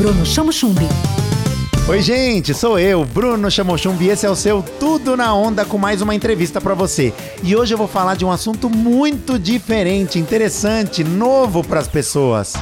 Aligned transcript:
Bruno 0.00 0.24
Chamo 0.24 0.50
Chumbi. 0.50 0.88
Oi, 1.86 2.00
gente, 2.00 2.54
sou 2.54 2.78
eu, 2.78 3.04
Bruno 3.04 3.50
Chamochumbi, 3.50 4.06
e 4.06 4.08
esse 4.08 4.24
é 4.24 4.30
o 4.30 4.34
seu 4.34 4.62
Tudo 4.62 5.14
na 5.14 5.34
Onda 5.34 5.62
com 5.62 5.76
mais 5.76 6.00
uma 6.00 6.14
entrevista 6.14 6.58
para 6.58 6.72
você. 6.72 7.12
E 7.42 7.54
hoje 7.54 7.74
eu 7.74 7.78
vou 7.78 7.86
falar 7.86 8.16
de 8.16 8.24
um 8.24 8.32
assunto 8.32 8.70
muito 8.70 9.38
diferente, 9.38 10.18
interessante, 10.18 11.04
novo 11.04 11.62
para 11.62 11.80
as 11.80 11.86
pessoas. 11.86 12.54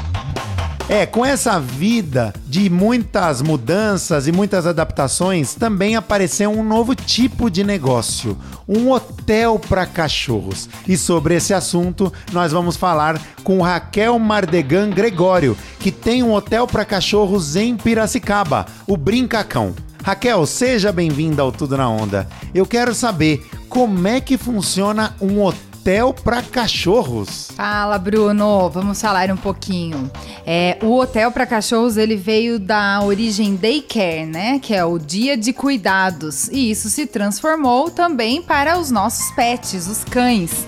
É, 0.90 1.04
com 1.04 1.22
essa 1.22 1.60
vida 1.60 2.32
de 2.46 2.70
muitas 2.70 3.42
mudanças 3.42 4.26
e 4.26 4.32
muitas 4.32 4.66
adaptações, 4.66 5.54
também 5.54 5.96
apareceu 5.96 6.50
um 6.50 6.64
novo 6.64 6.94
tipo 6.94 7.50
de 7.50 7.62
negócio, 7.62 8.38
um 8.66 8.90
hotel 8.90 9.58
para 9.58 9.84
cachorros. 9.84 10.66
E 10.88 10.96
sobre 10.96 11.34
esse 11.34 11.52
assunto, 11.52 12.10
nós 12.32 12.52
vamos 12.52 12.74
falar 12.74 13.20
com 13.44 13.60
Raquel 13.60 14.18
Mardegan 14.18 14.88
Gregório, 14.88 15.58
que 15.78 15.92
tem 15.92 16.22
um 16.22 16.32
hotel 16.32 16.66
para 16.66 16.86
cachorros 16.86 17.54
em 17.54 17.76
Piracicaba, 17.76 18.64
o 18.86 18.96
Brincacão. 18.96 19.74
Raquel, 20.02 20.46
seja 20.46 20.90
bem-vinda 20.90 21.42
ao 21.42 21.52
Tudo 21.52 21.76
na 21.76 21.86
Onda. 21.86 22.26
Eu 22.54 22.64
quero 22.64 22.94
saber 22.94 23.46
como 23.68 24.08
é 24.08 24.22
que 24.22 24.38
funciona 24.38 25.14
um 25.20 25.42
hotel 25.44 25.67
hotel 25.78 26.12
para 26.12 26.42
cachorros. 26.42 27.50
Fala, 27.54 27.98
Bruno. 27.98 28.68
Vamos 28.68 29.00
falar 29.00 29.30
um 29.30 29.36
pouquinho. 29.36 30.10
É, 30.44 30.76
o 30.82 30.98
hotel 30.98 31.30
para 31.30 31.46
cachorros 31.46 31.96
ele 31.96 32.16
veio 32.16 32.58
da 32.58 33.00
origem 33.02 33.54
daycare, 33.54 34.26
né? 34.26 34.58
Que 34.58 34.74
é 34.74 34.84
o 34.84 34.98
dia 34.98 35.36
de 35.36 35.52
cuidados. 35.52 36.48
E 36.48 36.70
isso 36.70 36.90
se 36.90 37.06
transformou 37.06 37.90
também 37.90 38.42
para 38.42 38.76
os 38.78 38.90
nossos 38.90 39.30
pets, 39.32 39.86
os 39.86 40.04
cães. 40.04 40.66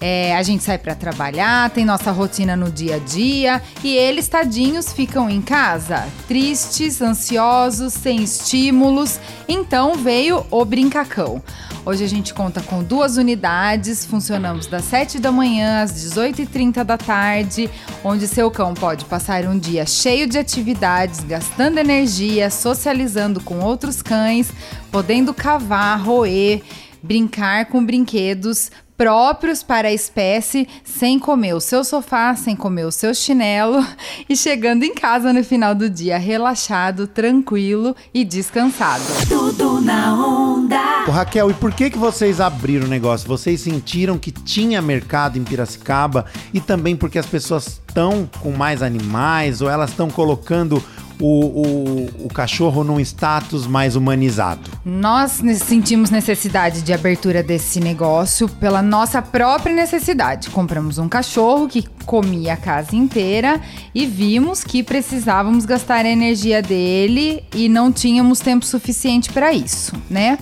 É, 0.00 0.34
a 0.36 0.42
gente 0.42 0.64
sai 0.64 0.78
para 0.78 0.96
trabalhar, 0.96 1.70
tem 1.70 1.84
nossa 1.84 2.10
rotina 2.10 2.56
no 2.56 2.72
dia 2.72 2.96
a 2.96 2.98
dia 2.98 3.62
e 3.84 3.96
eles, 3.96 4.26
tadinhos, 4.26 4.92
ficam 4.92 5.30
em 5.30 5.40
casa, 5.40 6.08
tristes, 6.26 7.00
ansiosos, 7.00 7.92
sem 7.92 8.22
estímulos. 8.22 9.20
Então 9.48 9.94
veio 9.94 10.44
o 10.50 10.64
Brincacão. 10.64 11.40
Hoje 11.84 12.04
a 12.04 12.08
gente 12.08 12.32
conta 12.32 12.62
com 12.62 12.80
duas 12.80 13.16
unidades, 13.16 14.06
funcionamos 14.06 14.68
das 14.68 14.84
7 14.84 15.18
da 15.18 15.32
manhã 15.32 15.82
às 15.82 15.92
18h30 15.92 16.84
da 16.84 16.96
tarde, 16.96 17.68
onde 18.04 18.28
seu 18.28 18.48
cão 18.52 18.72
pode 18.72 19.04
passar 19.06 19.44
um 19.46 19.58
dia 19.58 19.84
cheio 19.84 20.28
de 20.28 20.38
atividades, 20.38 21.24
gastando 21.24 21.78
energia, 21.78 22.50
socializando 22.50 23.40
com 23.40 23.58
outros 23.58 24.00
cães, 24.00 24.52
podendo 24.92 25.34
cavar, 25.34 26.00
roer, 26.00 26.62
brincar 27.02 27.66
com 27.66 27.84
brinquedos 27.84 28.70
próprios 28.96 29.64
para 29.64 29.88
a 29.88 29.92
espécie, 29.92 30.68
sem 30.84 31.18
comer 31.18 31.54
o 31.54 31.60
seu 31.60 31.82
sofá, 31.82 32.36
sem 32.36 32.54
comer 32.54 32.84
o 32.84 32.92
seu 32.92 33.12
chinelo 33.12 33.84
e 34.28 34.36
chegando 34.36 34.84
em 34.84 34.94
casa 34.94 35.32
no 35.32 35.42
final 35.42 35.74
do 35.74 35.90
dia 35.90 36.16
relaxado, 36.18 37.08
tranquilo 37.08 37.96
e 38.14 38.24
descansado. 38.24 39.02
Tudo 39.28 39.80
na 39.80 40.14
onda. 40.14 41.04
Ô, 41.08 41.10
Raquel, 41.10 41.50
e 41.50 41.54
por 41.54 41.72
que 41.72 41.90
que 41.90 41.98
vocês 41.98 42.40
abriram 42.40 42.86
o 42.86 42.88
negócio? 42.88 43.26
Vocês 43.26 43.60
sentiram 43.60 44.16
que 44.16 44.30
tinha 44.30 44.80
mercado 44.80 45.36
em 45.36 45.42
Piracicaba 45.42 46.26
e 46.54 46.60
também 46.60 46.94
porque 46.94 47.18
as 47.18 47.26
pessoas 47.26 47.80
estão 47.88 48.30
com 48.40 48.52
mais 48.52 48.82
animais 48.82 49.60
ou 49.60 49.68
elas 49.68 49.90
estão 49.90 50.08
colocando 50.08 50.80
o, 51.22 51.26
o, 51.26 52.26
o 52.26 52.28
cachorro 52.28 52.82
num 52.82 52.98
status 52.98 53.64
mais 53.64 53.94
humanizado? 53.94 54.68
Nós 54.84 55.40
sentimos 55.64 56.10
necessidade 56.10 56.82
de 56.82 56.92
abertura 56.92 57.44
desse 57.44 57.78
negócio 57.78 58.48
pela 58.48 58.82
nossa 58.82 59.22
própria 59.22 59.72
necessidade. 59.72 60.50
Compramos 60.50 60.98
um 60.98 61.08
cachorro 61.08 61.68
que 61.68 61.86
comia 62.04 62.54
a 62.54 62.56
casa 62.56 62.96
inteira 62.96 63.60
e 63.94 64.04
vimos 64.04 64.64
que 64.64 64.82
precisávamos 64.82 65.64
gastar 65.64 66.04
a 66.04 66.10
energia 66.10 66.60
dele 66.60 67.44
e 67.54 67.68
não 67.68 67.92
tínhamos 67.92 68.40
tempo 68.40 68.66
suficiente 68.66 69.32
para 69.32 69.52
isso, 69.52 69.94
né? 70.10 70.38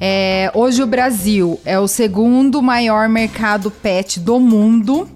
É, 0.00 0.50
hoje 0.54 0.82
o 0.82 0.86
Brasil 0.86 1.60
é 1.64 1.78
o 1.78 1.86
segundo 1.86 2.60
maior 2.60 3.08
mercado 3.08 3.70
pet 3.70 4.18
do 4.18 4.40
mundo. 4.40 5.08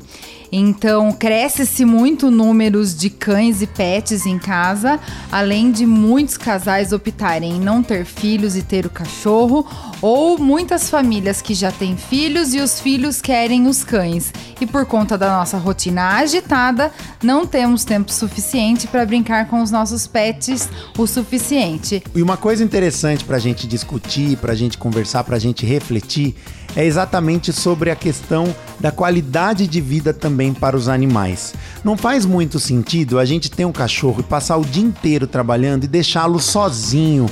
Então, 0.53 1.12
cresce-se 1.12 1.84
muito 1.84 2.31
números 2.31 2.97
de 2.97 3.09
cães 3.09 3.62
e 3.62 3.66
pets 3.66 4.27
em 4.27 4.38
casa, 4.38 4.99
além 5.31 5.71
de 5.71 5.87
muitos 5.87 6.37
casais 6.37 6.93
optarem 6.93 7.56
em 7.56 7.61
não 7.61 7.83
ter 7.83 8.05
filhos 8.05 8.56
e 8.56 8.62
ter 8.62 8.84
o 8.84 8.91
cachorro, 8.91 9.66
ou 10.03 10.38
muitas 10.38 10.91
famílias 10.91 11.41
que 11.41 11.55
já 11.55 11.71
têm 11.71 11.97
filhos 11.97 12.53
e 12.55 12.61
os 12.61 12.81
filhos 12.81 13.21
querem 13.21 13.66
os 13.66 13.84
cães. 13.84 14.33
E 14.61 14.66
por 14.66 14.84
conta 14.87 15.16
da 15.16 15.37
nossa 15.37 15.56
rotina 15.56 16.16
agitada, 16.16 16.91
não 17.22 17.47
temos 17.47 17.84
tempo 17.84 18.12
suficiente 18.12 18.87
para 18.87 19.06
brincar 19.06 19.47
com 19.47 19.62
os 19.62 19.71
nossos 19.71 20.06
pets 20.06 20.69
o 20.99 21.06
suficiente. 21.06 22.03
E 22.15 22.22
uma 22.22 22.37
coisa 22.37 22.65
interessante 22.65 23.25
pra 23.25 23.38
gente 23.38 23.67
discutir, 23.67 24.37
pra 24.38 24.55
gente 24.55 24.77
conversar, 24.77 25.25
pra 25.25 25.38
gente 25.38 25.65
refletir, 25.65 26.34
é 26.76 26.84
exatamente 26.84 27.53
sobre 27.53 27.91
a 27.91 27.97
questão 27.97 28.54
da 28.78 28.91
qualidade 28.91 29.66
de 29.66 29.81
vida 29.81 30.12
também 30.12 30.54
para 30.54 30.76
os 30.76 30.88
animais. 30.88 31.54
Não 31.84 31.97
faz 31.97 32.25
muito 32.25 32.58
sentido 32.58 33.19
a 33.19 33.25
gente 33.25 33.50
ter 33.50 33.64
um 33.64 33.72
cachorro 33.72 34.20
e 34.20 34.25
passar 34.25 34.56
o 34.56 34.64
dia 34.64 34.84
inteiro 34.84 35.26
trabalhando 35.26 35.84
e 35.84 35.88
deixá-lo 35.88 36.38
sozinho, 36.38 37.26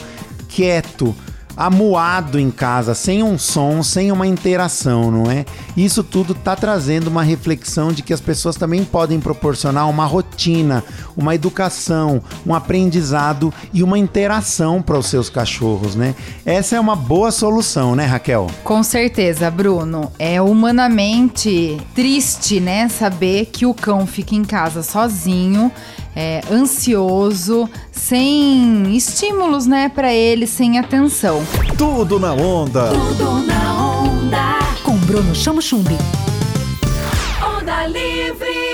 quieto, 0.49 1.15
amuado 1.59 2.39
em 2.39 2.53
casa, 2.53 2.95
sem 2.95 3.21
um 3.21 3.37
som, 3.37 3.83
sem 3.83 4.13
uma 4.13 4.29
interação, 4.29 5.11
não 5.11 5.29
é? 5.29 5.45
Isso 5.77 6.05
tudo 6.05 6.33
tá 6.33 6.55
trazendo 6.55 7.09
uma 7.09 7.25
reflexão 7.25 7.93
de 7.93 8.01
que 8.01 8.15
as 8.15 8.21
pessoas 8.21 8.55
também 8.55 8.85
podem 8.85 9.19
proporcionar 9.19 9.91
uma 9.91 10.07
rotina, 10.07 10.85
uma 11.17 11.35
educação, 11.35 12.23
um 12.47 12.55
aprendizado 12.55 13.53
e 13.75 13.83
uma 13.83 13.99
interação 13.99 14.81
para 14.81 14.97
os 14.97 15.07
seus 15.07 15.29
cachorros, 15.29 15.97
né? 15.97 16.15
Essa 16.47 16.77
é 16.77 16.81
uma 16.81 16.95
boa 16.95 17.33
solução, 17.33 17.97
né, 17.97 18.05
Raquel? 18.05 18.47
Com 18.63 18.85
certeza, 18.85 19.51
Bruno. 19.51 20.13
É 20.17 20.41
humanamente 20.41 21.77
triste, 21.93 22.61
né, 22.61 22.89
saber 22.89 23.47
que 23.47 23.67
o 23.67 23.75
cão 23.75 24.07
fica 24.07 24.37
em 24.37 24.45
casa 24.45 24.85
sozinho, 24.85 25.73
é, 26.15 26.41
ansioso, 26.51 27.69
sem 28.09 28.97
estímulos, 28.97 29.67
né, 29.67 29.91
para 29.91 30.11
ele, 30.11 30.47
sem 30.47 30.79
atenção. 30.79 31.45
Tudo 31.77 32.19
na 32.19 32.33
onda. 32.33 32.89
Tudo 32.89 33.47
na 33.47 34.01
onda. 34.01 34.59
Com 34.83 34.97
Bruno 34.97 35.35
Chamo 35.35 35.61
Chumbi. 35.61 35.99
Onda 37.45 37.87
livre. 37.87 38.68